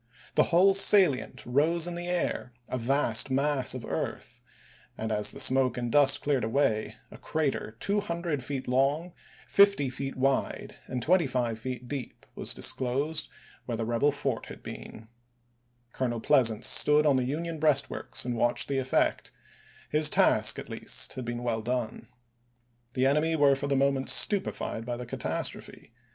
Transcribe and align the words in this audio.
The 0.33 0.45
whole 0.49 0.73
salient 0.73 1.45
rose 1.45 1.85
in 1.85 1.93
the 1.93 2.07
air, 2.07 2.53
a 2.67 2.79
vast 2.79 3.29
mass 3.29 3.75
of 3.75 3.85
earth; 3.85 4.41
and 4.97 5.11
as 5.11 5.29
the 5.29 5.39
smoke 5.39 5.77
and 5.77 5.91
dust 5.91 6.23
cleared 6.23 6.43
away 6.43 6.95
a 7.11 7.19
crater 7.19 7.77
200 7.79 8.43
feet 8.43 8.67
long, 8.67 9.13
50 9.47 9.91
feet 9.91 10.15
wide, 10.15 10.75
and 10.87 11.03
25 11.03 11.59
feet 11.59 11.87
deep 11.87 12.25
was 12.33 12.55
dis 12.55 12.73
closed 12.73 13.29
where 13.67 13.77
the 13.77 13.85
rebel 13.85 14.11
fort 14.11 14.47
had 14.47 14.63
been. 14.63 15.07
Colonel 15.93 16.15
Report 16.15 16.15
of 16.15 16.27
Pleasants 16.29 16.67
stood 16.67 17.05
on 17.05 17.17
the 17.17 17.23
Union 17.25 17.59
breastworks 17.59 18.25
and 18.25 18.33
Lieut: 18.33 18.39
Col. 18.41 18.45
PIRlports* 18.47 18.49
watched 18.53 18.67
the 18.69 18.79
effect; 18.79 19.31
his 19.91 20.09
task, 20.09 20.57
at 20.57 20.67
least, 20.67 21.13
had 21.13 21.25
been 21.25 21.43
well 21.43 21.57
on 21.59 21.63
conduct 21.65 22.03
d°ne 22.05 22.93
The 22.95 23.05
enemy 23.05 23.35
were 23.35 23.53
for 23.53 23.67
the 23.67 23.75
moment 23.75 24.09
stupefied 24.09 24.77
ofit8^tS.ar' 24.85 24.85
by 24.85 24.97
the 24.97 25.05
catastrophe. 25.05 25.91